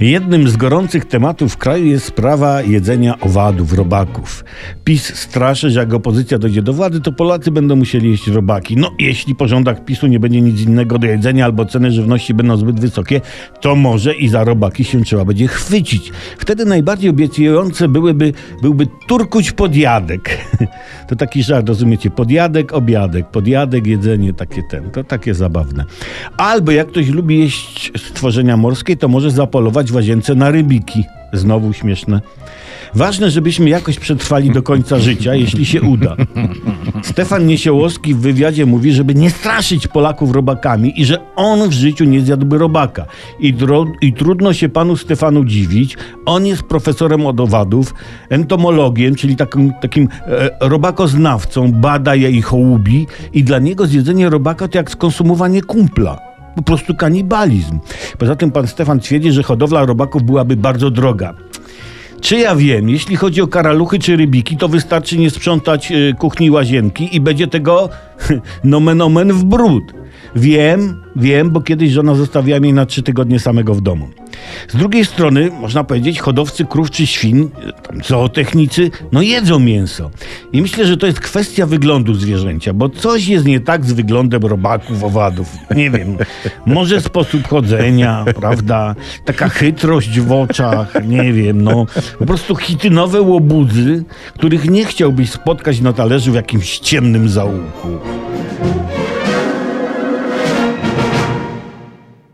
[0.00, 4.44] Jednym z gorących tematów w kraju jest sprawa jedzenia owadów, robaków.
[4.84, 8.76] PiS straszy, że jak opozycja dojdzie do władzy, to Polacy będą musieli jeść robaki.
[8.76, 12.56] No, jeśli po rządach PiSu nie będzie nic innego do jedzenia albo ceny żywności będą
[12.56, 13.20] zbyt wysokie,
[13.60, 16.12] to może i za robaki się trzeba będzie chwycić.
[16.38, 20.38] Wtedy najbardziej obiecujące byłyby, byłby turkuć podjadek.
[21.08, 22.10] To taki żart, rozumiecie?
[22.10, 24.90] Podjadek, obiadek, podjadek, jedzenie, takie ten.
[24.90, 25.84] To takie zabawne.
[26.36, 31.04] Albo jak ktoś lubi jeść stworzenia morskie, to może zapolować w łazience na rybiki.
[31.32, 32.20] Znowu śmieszne.
[32.94, 36.16] Ważne, żebyśmy jakoś przetrwali do końca życia, jeśli się uda.
[37.02, 42.04] Stefan Niesiołowski w wywiadzie mówi, żeby nie straszyć Polaków robakami i że on w życiu
[42.04, 43.06] nie zjadłby robaka.
[43.40, 45.96] I, dro- i trudno się panu Stefanu dziwić.
[46.26, 47.94] On jest profesorem od owadów,
[48.30, 54.68] entomologiem, czyli takim, takim e, robakoznawcą, bada je i hołubi i dla niego zjedzenie robaka
[54.68, 57.78] to jak skonsumowanie kumpla po prostu kanibalizm.
[58.18, 61.34] Poza tym pan Stefan twierdzi, że hodowla robaków byłaby bardzo droga.
[62.20, 66.50] Czy ja wiem, jeśli chodzi o karaluchy czy rybiki, to wystarczy nie sprzątać y, kuchni
[66.50, 67.88] łazienki i będzie tego
[68.64, 69.84] nomen omen w brud.
[70.36, 74.08] Wiem, wiem, bo kiedyś żona zostawiła mnie na trzy tygodnie samego w domu.
[74.68, 77.04] Z drugiej strony, można powiedzieć, hodowcy krów czy
[77.82, 80.10] tam zootechnicy, no jedzą mięso.
[80.52, 84.42] I myślę, że to jest kwestia wyglądu zwierzęcia, bo coś jest nie tak z wyglądem
[84.42, 85.48] robaków, owadów.
[85.76, 86.18] Nie wiem,
[86.66, 88.94] może sposób chodzenia, prawda?
[89.24, 91.86] Taka chytrość w oczach, nie wiem, no.
[92.18, 97.88] Po prostu hitynowe łobudzy, których nie chciałbyś spotkać na talerzu w jakimś ciemnym zaułku.